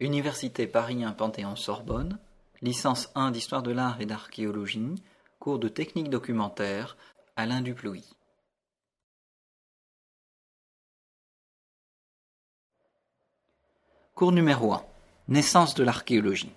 [0.00, 2.18] Université Paris 1 Panthéon-Sorbonne,
[2.62, 4.94] licence 1 d'histoire de l'art et d'archéologie,
[5.38, 6.96] cours de technique documentaire,
[7.36, 8.02] Alain Duplouy.
[14.14, 14.82] Cours numéro 1.
[15.28, 16.52] Naissance de l'archéologie.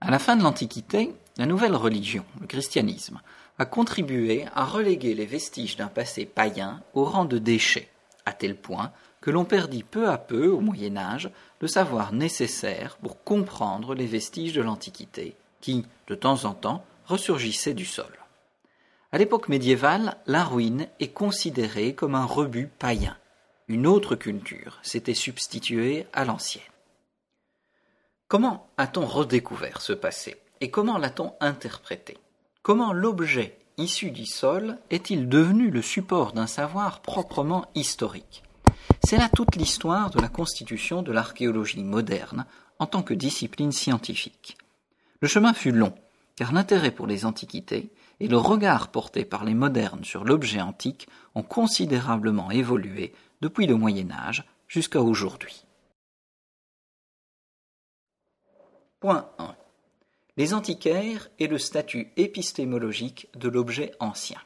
[0.00, 3.20] À la fin de l'Antiquité, la nouvelle religion, le christianisme,
[3.58, 7.90] a contribué à reléguer les vestiges d'un passé païen au rang de déchets,
[8.24, 11.30] à tel point que l'on perdit peu à peu, au Moyen Âge,
[11.60, 17.74] le savoir nécessaire pour comprendre les vestiges de l'Antiquité, qui, de temps en temps, ressurgissaient
[17.74, 18.12] du sol.
[19.12, 23.16] À l'époque médiévale, la ruine est considérée comme un rebut païen.
[23.68, 26.62] Une autre culture s'était substituée à l'ancienne.
[28.28, 32.18] Comment a-t-on redécouvert ce passé et comment l'a-t-on interprété?
[32.62, 38.44] Comment l'objet issu du sol est-il devenu le support d'un savoir proprement historique?
[39.02, 42.46] C'est là toute l'histoire de la constitution de l'archéologie moderne
[42.78, 44.56] en tant que discipline scientifique.
[45.20, 45.94] Le chemin fut long,
[46.36, 47.90] car l'intérêt pour les antiquités
[48.20, 53.74] et le regard porté par les modernes sur l'objet antique ont considérablement évolué depuis le
[53.74, 55.64] Moyen Âge jusqu'à aujourd'hui.
[59.00, 59.56] Point 1.
[60.36, 64.40] Les antiquaires et le statut épistémologique de l'objet ancien.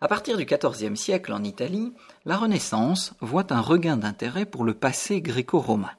[0.00, 1.94] À partir du XIVe siècle en Italie,
[2.26, 5.92] la Renaissance voit un regain d'intérêt pour le passé gréco-romain.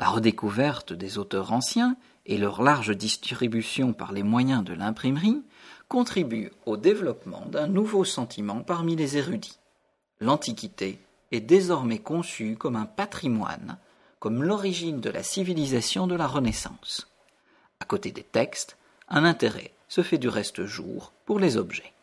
[0.00, 5.42] La redécouverte des auteurs anciens et leur large distribution par les moyens de l'imprimerie
[5.86, 9.60] contribuent au développement d'un nouveau sentiment parmi les érudits.
[10.18, 10.98] L'Antiquité
[11.30, 13.78] est désormais conçue comme un patrimoine,
[14.18, 17.08] comme l'origine de la civilisation de la Renaissance.
[17.78, 18.76] À côté des textes,
[19.08, 21.93] un intérêt se fait du reste jour pour les objets.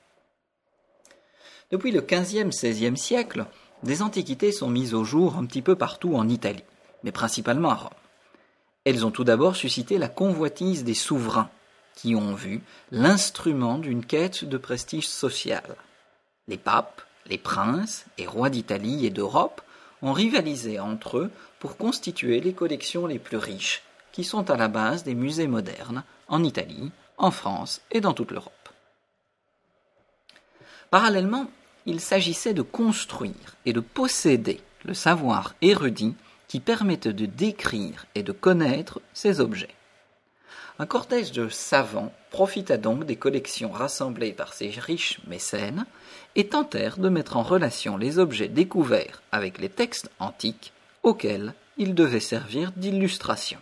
[1.71, 3.45] Depuis le XVe-XVIe siècle,
[3.83, 6.63] des antiquités sont mises au jour un petit peu partout en Italie,
[7.03, 7.89] mais principalement à Rome.
[8.83, 11.49] Elles ont tout d'abord suscité la convoitise des souverains,
[11.95, 15.75] qui ont vu l'instrument d'une quête de prestige social.
[16.47, 19.61] Les papes, les princes et rois d'Italie et d'Europe
[20.01, 24.67] ont rivalisé entre eux pour constituer les collections les plus riches, qui sont à la
[24.67, 28.51] base des musées modernes en Italie, en France et dans toute l'Europe.
[30.89, 31.47] Parallèlement,
[31.85, 36.15] il s'agissait de construire et de posséder le savoir érudit
[36.47, 39.75] qui permettait de décrire et de connaître ces objets.
[40.79, 45.85] Un cortège de savants profita donc des collections rassemblées par ces riches mécènes
[46.35, 51.93] et tentèrent de mettre en relation les objets découverts avec les textes antiques auxquels ils
[51.93, 53.59] devaient servir d'illustration.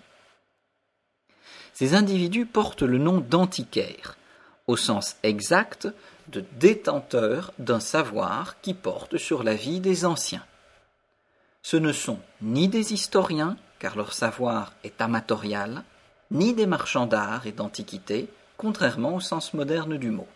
[1.74, 4.18] Ces individus portent le nom d'antiquaires,
[4.70, 5.88] au sens exact
[6.28, 10.46] de détenteurs d'un savoir qui porte sur la vie des anciens.
[11.64, 15.82] Ce ne sont ni des historiens, car leur savoir est amatorial,
[16.30, 20.28] ni des marchands d'art et d'antiquité, contrairement au sens moderne du mot.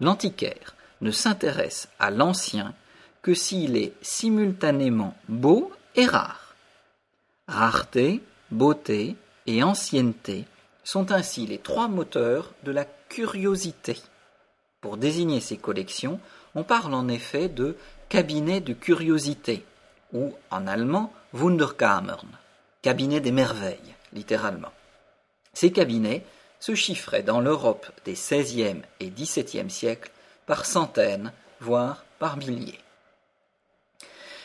[0.00, 2.72] L'antiquaire ne s'intéresse à l'ancien
[3.20, 6.54] que s'il est simultanément beau et rare.
[7.46, 10.46] Rareté, beauté et ancienneté
[10.84, 13.98] sont ainsi les trois moteurs de la curiosité.
[14.80, 16.18] Pour désigner ces collections,
[16.54, 17.76] on parle en effet de
[18.08, 19.66] cabinet de curiosité,
[20.14, 22.28] ou en allemand Wunderkammern,
[22.80, 24.72] cabinet des merveilles, littéralement.
[25.52, 26.24] Ces cabinets
[26.58, 30.10] se chiffraient dans l'Europe des XVIe et XVIIe siècles
[30.46, 32.80] par centaines, voire par milliers.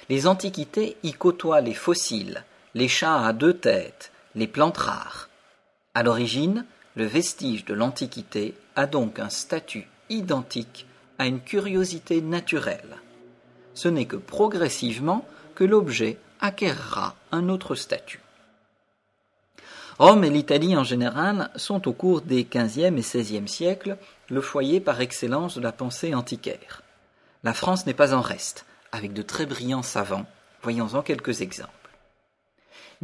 [0.10, 5.30] Les antiquités y côtoient les fossiles, les chats à deux têtes, les plantes rares.
[5.94, 6.66] À l'origine,
[6.98, 10.88] le vestige de l'Antiquité a donc un statut identique
[11.20, 12.98] à une curiosité naturelle.
[13.76, 18.20] Ce n'est que progressivement que l'objet acquérera un autre statut.
[20.00, 23.98] Rome et l'Italie en général sont au cours des XVe et XVIe siècles
[24.30, 26.82] le foyer par excellence de la pensée antiquaire.
[27.44, 30.26] La France n'est pas en reste, avec de très brillants savants,
[30.64, 31.72] voyons-en quelques exemples.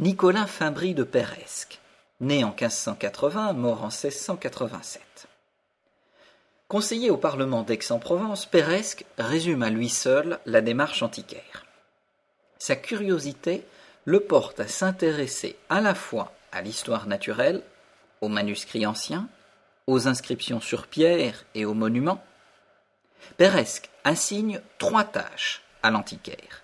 [0.00, 1.78] Nicolas Fimbry de Peresque,
[2.24, 5.28] né en 1580, mort en 1687.
[6.68, 11.66] Conseiller au Parlement d'Aix-en-Provence, Peresque résume à lui seul la démarche antiquaire.
[12.58, 13.64] Sa curiosité
[14.06, 17.62] le porte à s'intéresser à la fois à l'histoire naturelle,
[18.20, 19.28] aux manuscrits anciens,
[19.86, 22.24] aux inscriptions sur pierre et aux monuments.
[23.36, 26.62] Peresque assigne trois tâches à l'antiquaire.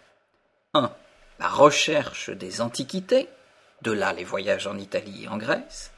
[0.74, 0.90] 1.
[1.38, 3.28] La recherche des antiquités,
[3.82, 5.92] de là les voyages en Italie et en Grèce.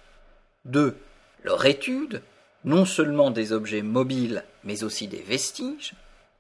[0.67, 0.97] 2.
[1.43, 2.23] Leur étude,
[2.65, 5.95] non seulement des objets mobiles, mais aussi des vestiges,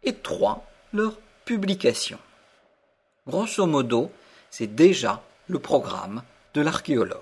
[0.04, 2.18] et trois, leur publication.
[3.26, 4.10] Grosso modo,
[4.50, 6.22] c'est déjà le programme
[6.54, 7.18] de l'archéologue.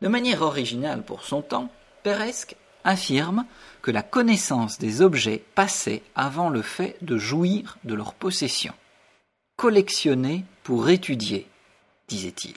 [0.00, 1.70] De manière originale pour son temps,
[2.02, 3.44] Peresque affirme
[3.82, 8.72] que la connaissance des objets passait avant le fait de jouir de leur possession.
[9.56, 11.49] Collectionner pour étudier,
[12.10, 12.56] disait-il.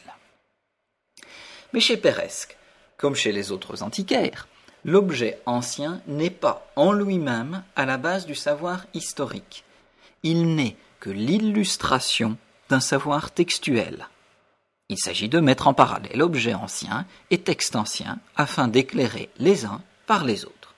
[1.71, 2.57] Mais chez Peresque,
[2.97, 4.47] comme chez les autres antiquaires,
[4.83, 9.63] l'objet ancien n'est pas en lui-même à la base du savoir historique.
[10.23, 12.38] Il n'est que l'illustration
[12.69, 14.07] d'un savoir textuel.
[14.89, 19.81] Il s'agit de mettre en parallèle objet ancien et texte ancien afin d'éclairer les uns
[20.06, 20.75] par les autres.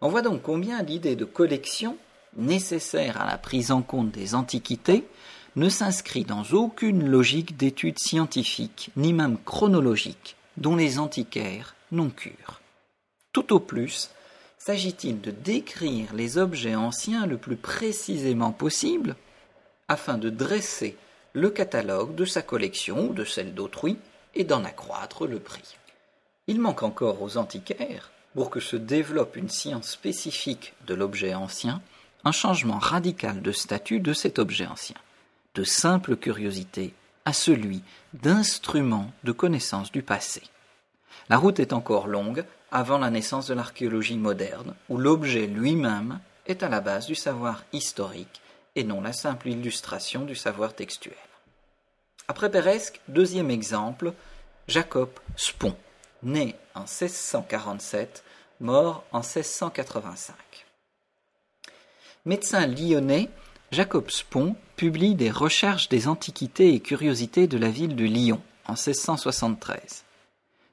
[0.00, 1.96] On voit donc combien l'idée de collection,
[2.36, 5.04] nécessaire à la prise en compte des antiquités,
[5.56, 12.60] ne s'inscrit dans aucune logique d'étude scientifique, ni même chronologique, dont les antiquaires n'ont cure.
[13.32, 14.10] Tout au plus,
[14.58, 19.16] s'agit-il de décrire les objets anciens le plus précisément possible,
[19.88, 20.96] afin de dresser
[21.32, 23.96] le catalogue de sa collection ou de celle d'autrui
[24.34, 25.76] et d'en accroître le prix.
[26.46, 31.80] Il manque encore aux antiquaires, pour que se développe une science spécifique de l'objet ancien,
[32.24, 34.96] un changement radical de statut de cet objet ancien,
[35.56, 36.94] de simple curiosité
[37.24, 37.82] à celui
[38.12, 40.42] d'instrument de connaissance du passé.
[41.28, 46.62] La route est encore longue avant la naissance de l'archéologie moderne, où l'objet lui-même est
[46.62, 48.42] à la base du savoir historique
[48.76, 51.16] et non la simple illustration du savoir textuel.
[52.28, 54.12] Après Peresque, deuxième exemple,
[54.68, 55.74] Jacob Spon,
[56.22, 58.22] né en 1647,
[58.60, 60.34] mort en 1685.
[62.26, 63.30] Médecin lyonnais,
[63.76, 68.72] Jacob Spon publie des recherches des antiquités et curiosités de la ville de Lyon en
[68.72, 70.04] 1673.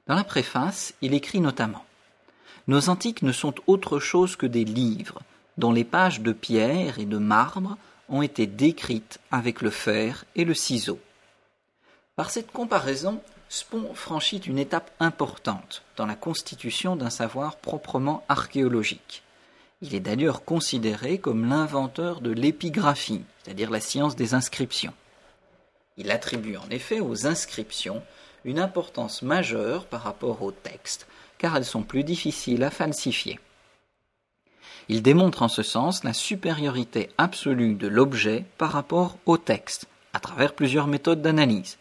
[0.06, 1.84] Dans la préface, il écrit notamment
[2.66, 5.20] Nos antiques ne sont autre chose que des livres,
[5.58, 7.76] dont les pages de pierre et de marbre
[8.08, 10.98] ont été décrites avec le fer et le ciseau.
[12.16, 13.20] Par cette comparaison,
[13.50, 19.24] Spon franchit une étape importante dans la constitution d'un savoir proprement archéologique.
[19.86, 24.94] Il est d'ailleurs considéré comme l'inventeur de l'épigraphie, c'est-à-dire la science des inscriptions.
[25.98, 28.02] Il attribue en effet aux inscriptions
[28.46, 33.38] une importance majeure par rapport aux textes, car elles sont plus difficiles à falsifier.
[34.88, 40.18] Il démontre en ce sens la supériorité absolue de l'objet par rapport au texte, à
[40.18, 41.76] travers plusieurs méthodes d'analyse.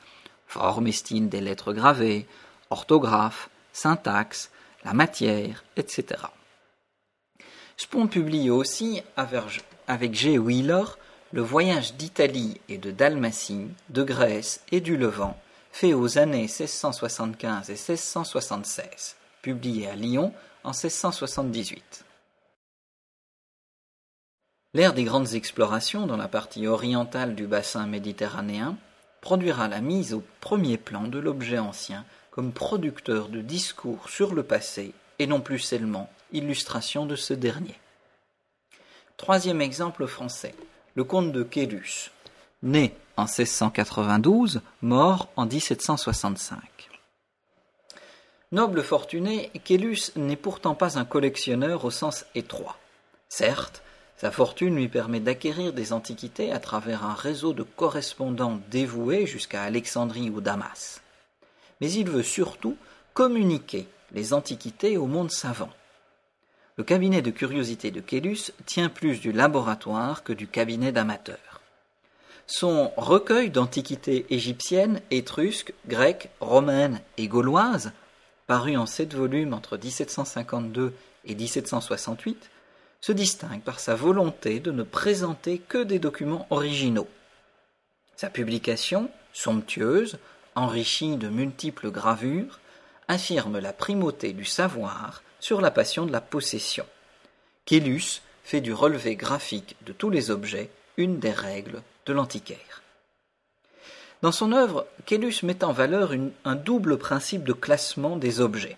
[0.48, 2.28] Forme et style des lettres gravées,
[2.70, 4.52] orthographe, syntaxe,
[4.84, 6.18] la matière, etc.
[7.78, 9.02] Spon publie aussi
[9.88, 10.38] avec G.
[10.38, 10.84] Wheeler
[11.34, 15.36] le voyage d'Italie et de Dalmatie, de Grèce et du Levant,
[15.72, 20.32] fait aux années 1675 et 1676, publié à Lyon
[20.64, 22.06] en 1678.
[24.76, 28.78] L'ère des grandes explorations dans la partie orientale du bassin méditerranéen
[29.22, 34.44] produira la mise au premier plan de l'objet ancien comme producteur de discours sur le
[34.44, 37.76] passé et non plus seulement illustration de ce dernier.
[39.18, 40.54] Troisième exemple français,
[40.96, 42.12] le comte de Quélus,
[42.62, 46.60] né en 1692, mort en 1765.
[48.52, 52.78] Noble fortuné, Quélus n'est pourtant pas un collectionneur au sens étroit.
[53.30, 53.82] Certes,
[54.18, 59.64] sa fortune lui permet d'acquérir des antiquités à travers un réseau de correspondants dévoués jusqu'à
[59.64, 61.02] Alexandrie ou Damas.
[61.82, 62.78] Mais il veut surtout
[63.14, 65.72] communiquer les antiquités au monde savant.
[66.78, 71.62] Le cabinet de curiosité de Kélus tient plus du laboratoire que du cabinet d'amateurs.
[72.48, 77.92] Son recueil d'antiquités égyptiennes, étrusques, grecques, romaines et gauloises,
[78.48, 80.94] paru en sept volumes entre 1752
[81.26, 82.50] et 1768,
[83.02, 87.08] se distingue par sa volonté de ne présenter que des documents originaux.
[88.16, 90.18] Sa publication, somptueuse,
[90.56, 92.60] enrichie de multiples gravures,
[93.08, 96.86] affirme la primauté du savoir sur la passion de la possession.
[97.66, 102.82] Kélus fait du relevé graphique de tous les objets une des règles de l'antiquaire.
[104.22, 106.14] Dans son œuvre, Kélus met en valeur
[106.46, 108.78] un double principe de classement des objets.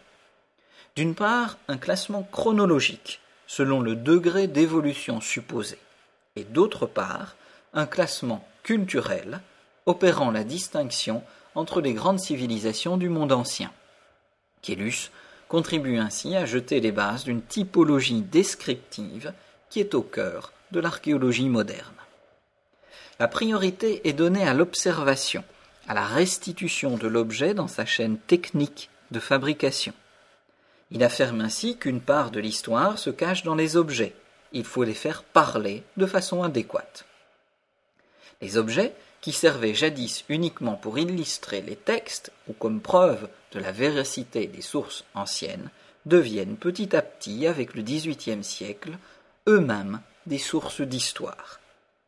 [0.95, 5.77] D'une part, un classement chronologique, selon le degré d'évolution supposé,
[6.35, 7.35] et d'autre part
[7.73, 9.39] un classement culturel
[9.85, 11.21] opérant la distinction
[11.53, 13.71] entre les grandes civilisations du monde ancien.
[15.47, 19.33] Contribue ainsi à jeter les bases d'une typologie descriptive
[19.69, 21.93] qui est au cœur de l'archéologie moderne.
[23.19, 25.43] La priorité est donnée à l'observation,
[25.87, 29.93] à la restitution de l'objet dans sa chaîne technique de fabrication.
[30.91, 34.13] Il affirme ainsi qu'une part de l'histoire se cache dans les objets.
[34.51, 37.05] Il faut les faire parler de façon adéquate.
[38.41, 38.93] Les objets,
[39.25, 44.61] qui servaient jadis uniquement pour illustrer les textes ou comme preuve de la véracité des
[44.61, 45.69] sources anciennes,
[46.05, 48.97] deviennent petit à petit, avec le XVIIIe siècle,
[49.47, 51.61] eux-mêmes des sources d'histoire.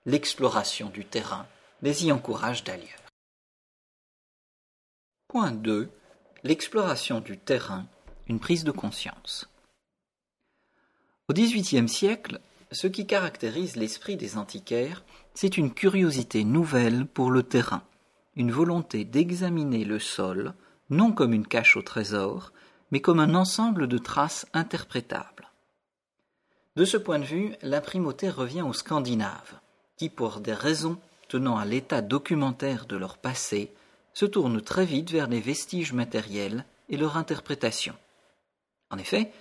[0.05, 1.47] L'exploration du terrain
[1.81, 3.01] les y encourage d'ailleurs.
[5.27, 5.89] Point 2.
[6.43, 7.87] L'exploration du terrain,
[8.27, 9.49] une prise de conscience.
[11.29, 12.39] Au XVIIIe siècle,
[12.71, 17.83] ce qui caractérise l'esprit des antiquaires, c'est une curiosité nouvelle pour le terrain,
[18.35, 20.53] une volonté d'examiner le sol,
[20.89, 22.51] non comme une cache au trésor,
[22.91, 25.49] mais comme un ensemble de traces interprétables.
[26.75, 29.59] De ce point de vue, la primauté revient aux Scandinaves,
[29.97, 33.73] qui, pour des raisons tenant à l'état documentaire de leur passé,
[34.13, 37.93] se tournent très vite vers les vestiges matériels et leur interprétation.
[38.89, 39.31] En effet,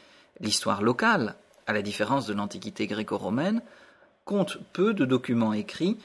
[0.40, 1.36] l'histoire locale,
[1.66, 3.62] à la différence de l'Antiquité gréco-romaine,
[4.24, 5.98] compte peu de documents écrits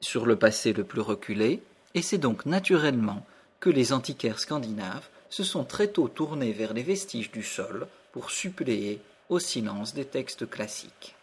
[0.00, 1.62] sur le passé le plus reculé,
[1.94, 3.24] et c'est donc naturellement
[3.60, 8.30] que les antiquaires scandinaves se sont très tôt tournés vers les vestiges du sol pour
[8.30, 11.14] suppléer au silence des textes classiques.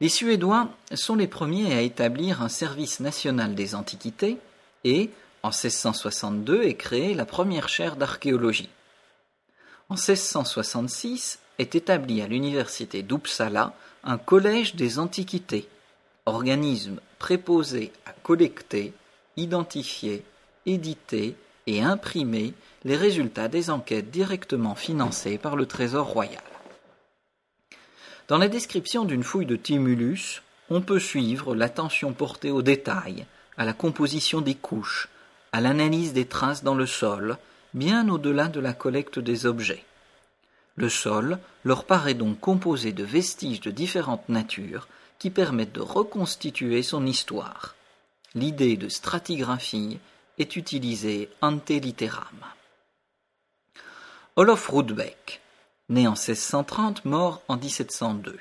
[0.00, 4.38] Les Suédois sont les premiers à établir un service national des antiquités
[4.84, 5.10] et,
[5.42, 8.68] en 1662, est créée la première chaire d'archéologie.
[9.88, 15.68] En 1666 est établi à l'université d'Uppsala un collège des antiquités,
[16.26, 18.92] organisme préposé à collecter,
[19.38, 20.24] identifier,
[20.66, 22.54] éditer et imprimer
[22.84, 26.42] les résultats des enquêtes directement financées par le Trésor royal.
[28.28, 33.26] Dans la description d'une fouille de Timulus, on peut suivre l'attention portée aux détails,
[33.56, 35.08] à la composition des couches,
[35.52, 37.38] à l'analyse des traces dans le sol,
[37.74, 39.84] bien au-delà de la collecte des objets.
[40.76, 46.82] Le sol leur paraît donc composé de vestiges de différentes natures qui permettent de reconstituer
[46.82, 47.74] son histoire.
[48.38, 49.98] L'idée de stratigraphie
[50.38, 52.38] est utilisée ante litteram.
[54.36, 55.40] Olof Rudbeck,
[55.88, 58.38] né en 1630, mort en 1702.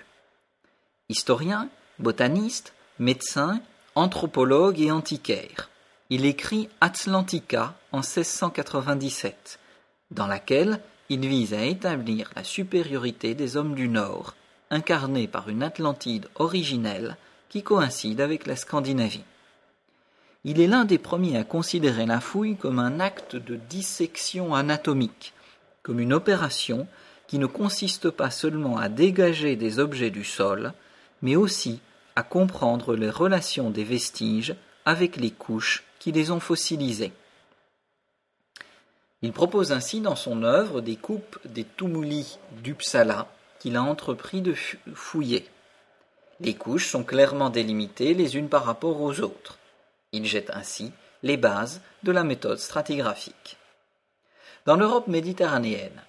[1.10, 3.60] Historien, botaniste, médecin,
[3.96, 5.72] anthropologue et antiquaire.
[6.12, 9.58] Il écrit Atlantica en 1697,
[10.12, 14.36] dans laquelle il vise à établir la supériorité des hommes du Nord,
[14.70, 17.18] incarnés par une Atlantide originelle
[17.50, 19.24] qui coïncide avec la Scandinavie.
[20.50, 25.34] Il est l'un des premiers à considérer la fouille comme un acte de dissection anatomique,
[25.84, 26.88] comme une opération
[27.27, 30.72] qui ne consiste pas seulement à dégager des objets du sol,
[31.22, 31.82] mais aussi
[32.16, 37.12] à comprendre les relations des vestiges avec les couches qui les ont fossilisés.
[39.22, 43.27] Il propose ainsi dans son œuvre des coupes des tumuli d'Uppsala
[43.60, 44.56] qu'il a entrepris de
[44.94, 45.46] fouiller.
[46.39, 49.60] Les couches sont clairement délimitées les unes par rapport aux autres.
[50.12, 50.92] Il jette ainsi
[51.24, 53.58] les bases de la méthode stratigraphique.
[54.66, 56.04] Dans l'Europe méditerranéenne,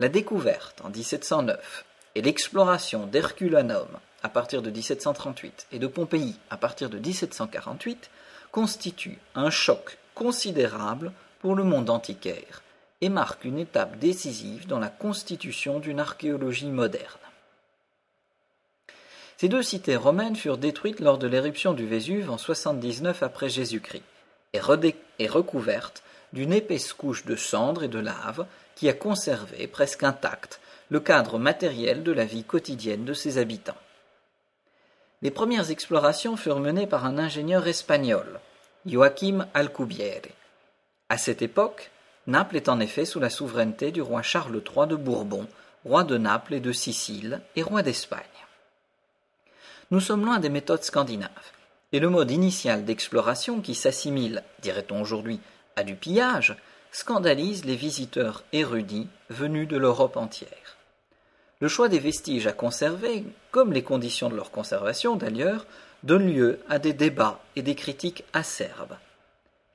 [0.00, 3.88] la découverte en 1709 et l'exploration d'Herculanum
[4.22, 8.10] à partir de 1738 et de Pompéi à partir de 1748
[8.50, 12.62] constituent un choc considérable pour le monde antiquaire
[13.00, 17.27] et marquent une étape décisive dans la constitution d'une archéologie moderne.
[19.40, 24.02] Ces deux cités romaines furent détruites lors de l'éruption du Vésuve en 79 après Jésus-Christ
[24.52, 24.58] et,
[25.28, 26.02] recouvertes
[26.32, 31.38] d'une épaisse couche de cendres et de lave qui a conservé presque intact le cadre
[31.38, 33.76] matériel de la vie quotidienne de ses habitants.
[35.22, 38.40] Les premières explorations furent menées par un ingénieur espagnol,
[38.86, 40.32] Joaquim Alcubierre.
[41.10, 41.92] À cette époque,
[42.26, 45.46] Naples est en effet sous la souveraineté du roi Charles III de Bourbon,
[45.84, 48.24] roi de Naples et de Sicile et roi d'Espagne.
[49.90, 51.30] Nous sommes loin des méthodes scandinaves,
[51.92, 55.40] et le mode initial d'exploration qui s'assimile, dirait-on aujourd'hui,
[55.76, 56.56] à du pillage,
[56.92, 60.76] scandalise les visiteurs érudits venus de l'Europe entière.
[61.60, 65.64] Le choix des vestiges à conserver, comme les conditions de leur conservation d'ailleurs,
[66.02, 68.98] donne lieu à des débats et des critiques acerbes.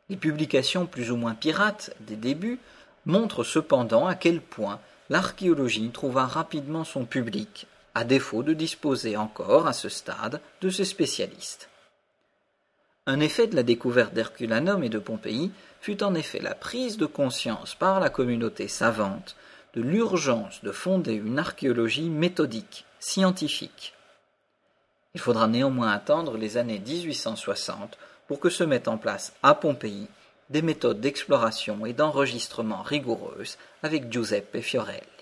[0.09, 2.59] Les publications plus ou moins pirates des débuts
[3.07, 4.79] montrent cependant à quel point
[5.09, 10.85] l'archéologie trouva rapidement son public, à défaut de disposer encore à ce stade de ses
[10.85, 11.69] spécialistes.
[13.05, 17.05] Un effet de la découverte d'Herculanum et de Pompéi fut en effet la prise de
[17.05, 19.35] conscience par la communauté savante
[19.73, 23.93] de l'urgence de fonder une archéologie méthodique, scientifique.
[25.15, 27.97] Il faudra néanmoins attendre les années 1860
[28.27, 30.07] pour que se mettent en place à Pompéi
[30.49, 35.12] des méthodes d'exploration et d'enregistrement rigoureuses avec Giuseppe Fiorelli.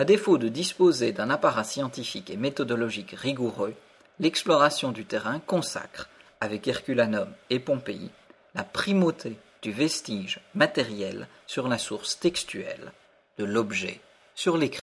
[0.00, 3.74] À défaut de disposer d'un appareil scientifique et méthodologique rigoureux,
[4.18, 6.08] l'exploration du terrain consacre,
[6.40, 8.08] avec Herculanum et Pompéi,
[8.54, 12.92] la primauté du vestige matériel sur la source textuelle,
[13.36, 14.00] de l'objet
[14.34, 14.80] sur l'écrit.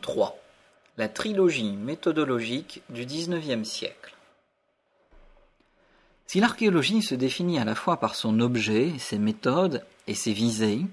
[0.00, 0.36] 3.
[0.96, 4.16] La trilogie méthodologique du XIXe siècle.
[6.26, 10.84] Si l'archéologie se définit à la fois par son objet, ses méthodes et ses visées,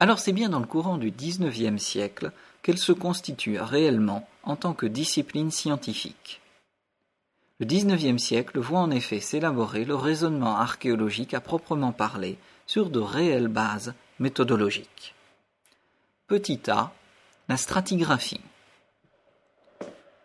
[0.00, 4.74] alors c'est bien dans le courant du XIXe siècle qu'elle se constitue réellement en tant
[4.74, 6.40] que discipline scientifique.
[7.58, 12.36] Le XIXe siècle voit en effet s'élaborer le raisonnement archéologique à proprement parler
[12.66, 15.14] sur de réelles bases méthodologiques.
[16.26, 16.92] Petit a,
[17.48, 18.40] la stratigraphie.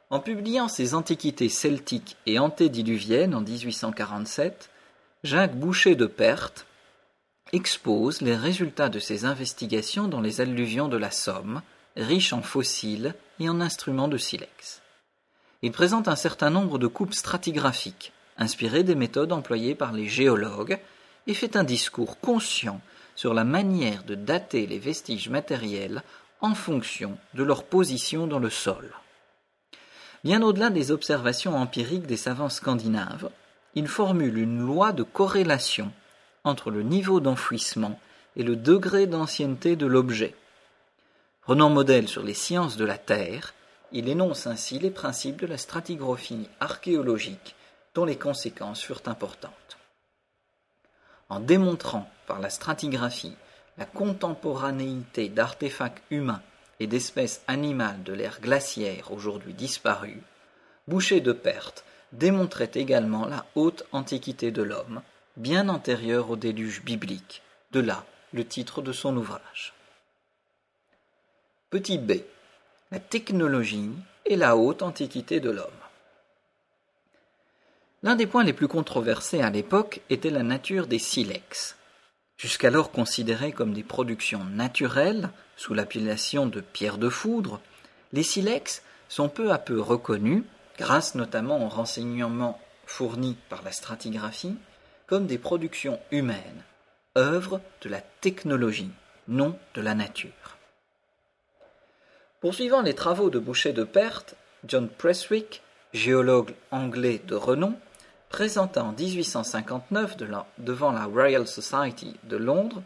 [0.09, 4.69] En publiant ses Antiquités celtiques et antédiluviennes en 1847,
[5.23, 6.65] Jacques Boucher de Perthes
[7.53, 11.62] expose les résultats de ses investigations dans les alluvions de la Somme,
[11.98, 14.81] riches en fossiles et en instruments de silex.
[15.62, 20.79] Il présente un certain nombre de coupes stratigraphiques, inspirées des méthodes employées par les géologues,
[21.27, 22.81] et fait un discours conscient
[23.15, 26.01] sur la manière de dater les vestiges matériels
[26.39, 28.91] en fonction de leur position dans le sol.
[30.24, 33.29] Bien au-delà des observations empiriques des savants scandinaves,
[33.75, 35.91] il formule une loi de corrélation
[36.43, 38.00] entre le niveau d'enfouissement
[38.36, 40.36] et le degré d'ancienneté de l'objet.
[41.41, 43.53] Prenant modèle sur les sciences de la Terre,
[43.91, 47.55] il énonce ainsi les principes de la stratigraphie archéologique
[47.93, 49.77] dont les conséquences furent importantes.
[51.29, 53.36] En démontrant par la stratigraphie
[53.77, 56.41] la contemporanéité d'artefacts humains
[56.79, 60.21] et d'espèces animales de l'ère glaciaire aujourd'hui disparues,
[60.88, 65.01] Boucher de Perthes démontrait également la haute antiquité de l'homme,
[65.38, 69.73] bien antérieure au déluge biblique, de là le titre de son ouvrage.
[71.69, 72.13] Petit b.
[72.91, 73.91] La technologie
[74.25, 75.67] et la haute antiquité de l'homme.
[78.03, 81.75] L'un des points les plus controversés à l'époque était la nature des silex,
[82.38, 87.62] jusqu'alors considérés comme des productions naturelles sous l'appellation de pierre de foudre,
[88.13, 90.43] les silex sont peu à peu reconnus,
[90.77, 94.56] grâce notamment aux renseignements fournis par la stratigraphie,
[95.12, 96.63] comme des productions humaines,
[97.17, 98.91] œuvres de la technologie,
[99.28, 100.58] non de la nature.
[102.39, 107.76] Poursuivant les travaux de Boucher de Perthes, John Preswick, géologue anglais de renom,
[108.30, 110.15] présenta en 1859
[110.60, 112.82] devant la Royal Society de Londres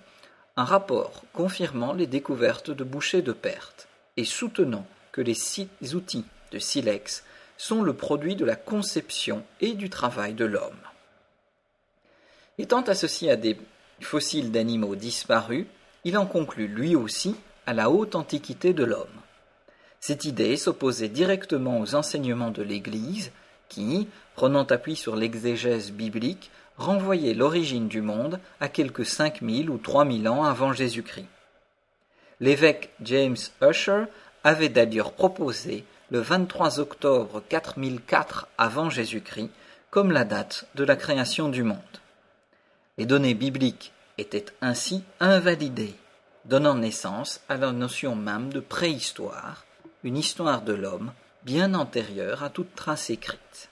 [0.57, 5.37] un rapport confirmant les découvertes de Boucher de Perthes et soutenant que les
[5.93, 7.23] outils de silex
[7.55, 10.73] sont le produit de la conception et du travail de l'homme.
[12.57, 13.57] Étant associé à des
[14.01, 15.65] fossiles d'animaux disparus,
[16.03, 19.07] il en conclut lui aussi à la haute antiquité de l'homme.
[19.99, 23.31] Cette idée s'opposait directement aux enseignements de l'Église
[23.69, 28.69] qui, prenant appui sur l'exégèse biblique, renvoyait l'origine du monde à
[29.03, 31.27] cinq mille ou trois mille ans avant Jésus-Christ.
[32.39, 34.03] L'évêque James Usher
[34.43, 39.49] avait d'ailleurs proposé le 23 octobre 4004 avant Jésus-Christ
[39.89, 41.79] comme la date de la création du monde.
[42.97, 45.95] Les données bibliques étaient ainsi invalidées,
[46.45, 49.65] donnant naissance à la notion même de préhistoire,
[50.03, 51.11] une histoire de l'homme
[51.43, 53.69] bien antérieure à toute trace écrite.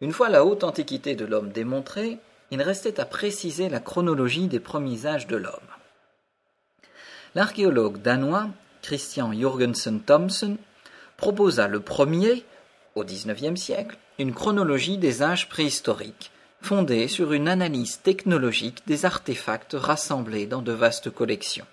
[0.00, 2.18] Une fois la haute antiquité de l'homme démontrée,
[2.50, 5.52] il restait à préciser la chronologie des premiers âges de l'homme.
[7.34, 8.48] L'archéologue danois
[8.82, 10.56] Christian Jorgensen Thomsen
[11.16, 12.44] proposa le premier,
[12.94, 16.30] au XIXe siècle, une chronologie des âges préhistoriques,
[16.66, 21.64] fondée sur une analyse technologique des artefacts rassemblés dans de vastes collections.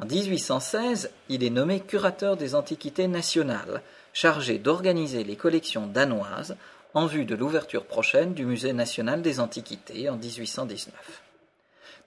[0.00, 3.80] En 1816, il est nommé curateur des antiquités nationales,
[4.12, 6.56] chargé d'organiser les collections danoises
[6.92, 10.92] en vue de l'ouverture prochaine du Musée national des Antiquités en 1819.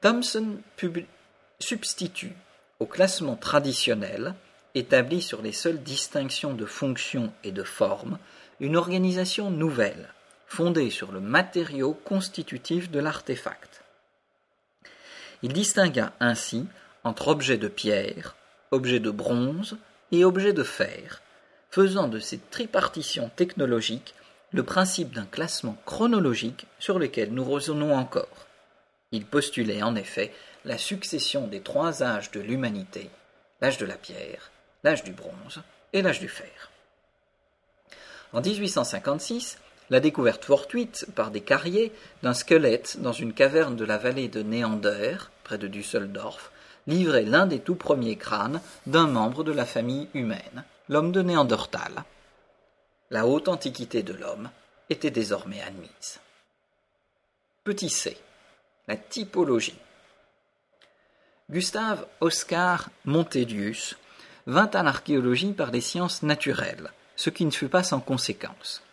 [0.02, 0.58] Thomson
[1.60, 2.36] substitue
[2.82, 4.36] au classement traditionnel,
[4.76, 8.20] établi sur les seules distinctions de fonction et de forme,
[8.60, 10.10] une organisation nouvelle,
[10.48, 13.84] fondée sur le matériau constitutif de l'artefact.
[15.42, 16.66] Il distingua ainsi
[17.04, 18.36] entre objets de pierre,
[18.72, 19.78] objets de bronze
[20.12, 21.22] et objets de fer,
[21.70, 24.16] faisant de cette tripartition technologique
[24.52, 28.48] le principe d'un classement chronologique sur lequel nous raisonnons encore.
[29.12, 33.10] Il postulait en effet la succession des trois âges de l'humanité,
[33.62, 34.52] l'âge de la pierre,
[34.84, 35.62] l'âge du bronze
[35.94, 36.72] et l'âge du fer.
[38.34, 41.92] En 1856, la découverte fortuite par des carriers
[42.24, 46.52] d'un squelette dans une caverne de la vallée de Néander, près de Düsseldorf,
[46.88, 52.04] livrait l'un des tout premiers crânes d'un membre de la famille humaine, l'homme de Néandertal.
[53.12, 54.50] La haute antiquité de l'homme
[54.90, 56.20] était désormais admise.
[57.64, 58.18] Petit c.
[58.88, 59.78] La typologie.
[61.50, 63.98] Gustave Oscar Montelius
[64.48, 68.85] vint à l'archéologie par les sciences naturelles, ce qui ne fut pas sans conséquence.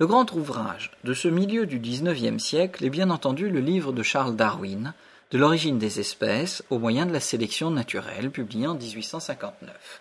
[0.00, 4.04] Le grand ouvrage de ce milieu du XIXe siècle est bien entendu le livre de
[4.04, 4.94] Charles Darwin,
[5.32, 10.00] De l'origine des espèces au moyen de la sélection naturelle, publié en 1859.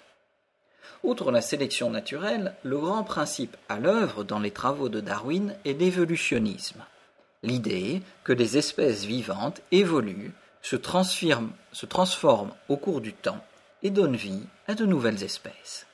[1.03, 5.73] Outre la sélection naturelle, le grand principe à l'œuvre dans les travaux de Darwin est
[5.73, 6.85] l'évolutionnisme.
[7.41, 10.31] L'idée que les espèces vivantes évoluent,
[10.61, 13.43] se transforment, se transforment au cours du temps
[13.81, 15.86] et donnent vie à de nouvelles espèces.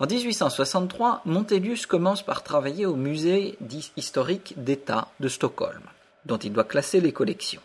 [0.00, 3.58] En 1863, Montelius commence par travailler au musée
[3.98, 5.82] historique d'État de Stockholm,
[6.24, 7.60] dont il doit classer les collections.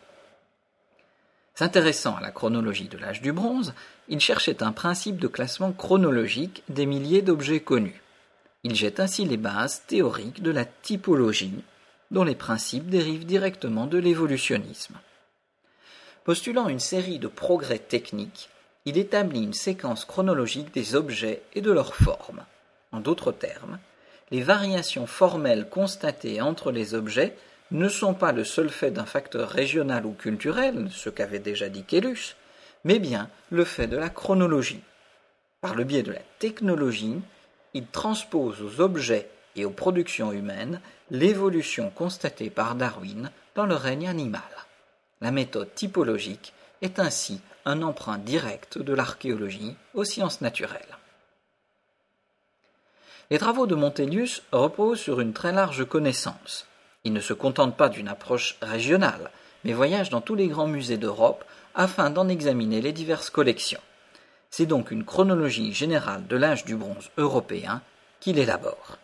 [1.54, 3.74] S'intéressant à la chronologie de l'âge du bronze,
[4.10, 8.02] il cherchait un principe de classement chronologique des milliers d'objets connus.
[8.66, 11.64] Il jette ainsi les bases théoriques de la typologie,
[12.12, 14.96] dont les principes dérivent directement de l'évolutionnisme.
[16.26, 18.50] Postulant une série de progrès techniques,
[18.86, 22.46] il établit une séquence chronologique des objets et de leurs formes.
[22.92, 23.80] En d'autres termes,
[24.32, 27.36] les variations formelles constatées entre les objets
[27.72, 31.84] ne sont pas le seul fait d'un facteur régional ou culturel, ce qu'avait déjà dit
[31.84, 32.36] Kélus,
[32.84, 34.84] mais bien le fait de la chronologie.
[35.62, 37.20] Par le biais de la technologie,
[37.74, 44.08] il transpose aux objets et aux productions humaines l'évolution constatée par Darwin dans le règne
[44.08, 44.42] animal.
[45.22, 46.54] La méthode typologique
[46.86, 50.98] est ainsi un emprunt direct de l'archéologie aux sciences naturelles.
[53.32, 56.68] Les travaux de Montelius reposent sur une très large connaissance.
[57.04, 59.32] Il ne se contente pas d'une approche régionale,
[59.64, 61.44] mais voyage dans tous les grands musées d'Europe
[61.74, 63.82] afin d'en examiner les diverses collections.
[64.52, 67.82] C'est donc une chronologie générale de l'âge du bronze européen
[68.20, 69.00] qu'il élabore.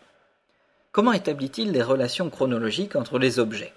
[0.92, 3.74] Comment établit-il les relations chronologiques entre les objets?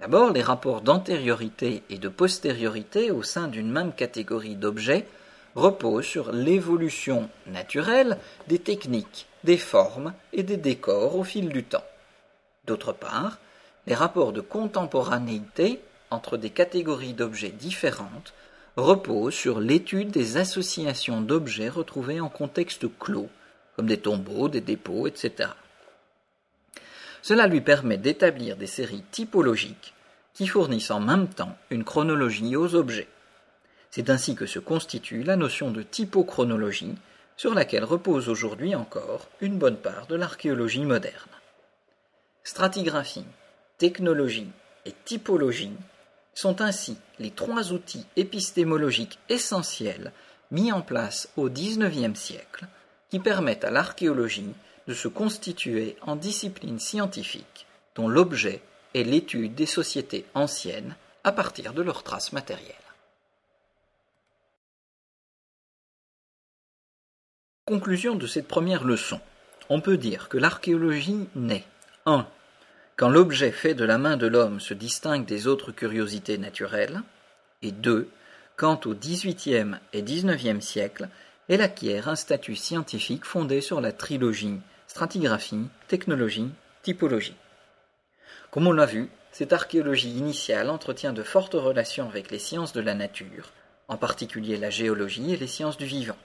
[0.00, 5.08] D'abord, les rapports d'antériorité et de postériorité au sein d'une même catégorie d'objets
[5.56, 11.84] reposent sur l'évolution naturelle des techniques, des formes et des décors au fil du temps.
[12.64, 13.38] D'autre part,
[13.88, 15.80] les rapports de contemporanéité
[16.10, 18.34] entre des catégories d'objets différentes
[18.76, 23.28] reposent sur l'étude des associations d'objets retrouvés en contexte clos,
[23.74, 25.50] comme des tombeaux, des dépôts, etc.
[27.28, 29.92] Cela lui permet d'établir des séries typologiques
[30.32, 33.06] qui fournissent en même temps une chronologie aux objets.
[33.90, 36.94] C'est ainsi que se constitue la notion de typochronologie,
[37.36, 41.12] sur laquelle repose aujourd'hui encore une bonne part de l'archéologie moderne.
[42.44, 43.26] Stratigraphie,
[43.76, 44.48] technologie
[44.86, 45.76] et typologie
[46.32, 50.12] sont ainsi les trois outils épistémologiques essentiels
[50.50, 52.64] mis en place au XIXe siècle
[53.10, 54.54] qui permettent à l'archéologie
[54.88, 58.62] de se constituer en discipline scientifique dont l'objet
[58.94, 62.74] est l'étude des sociétés anciennes à partir de leurs traces matérielles.
[67.66, 69.20] Conclusion de cette première leçon.
[69.68, 71.66] On peut dire que l'archéologie naît
[72.06, 72.26] 1.
[72.96, 77.02] Quand l'objet fait de la main de l'homme se distingue des autres curiosités naturelles,
[77.60, 78.08] et 2.
[78.56, 81.08] Quand au XVIIIe et XIXe siècle,
[81.48, 84.60] elle acquiert un statut scientifique fondé sur la trilogie
[84.98, 86.50] stratigraphie, technologie,
[86.82, 87.36] typologie.
[88.50, 92.80] Comme on l'a vu, cette archéologie initiale entretient de fortes relations avec les sciences de
[92.80, 93.52] la nature,
[93.86, 96.16] en particulier la géologie et les sciences du vivant.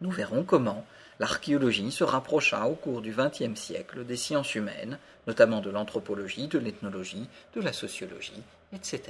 [0.00, 0.86] Nous verrons comment
[1.20, 6.58] l'archéologie se rapprocha au cours du XXe siècle des sciences humaines, notamment de l'anthropologie, de
[6.58, 8.42] l'ethnologie, de la sociologie,
[8.72, 9.02] etc.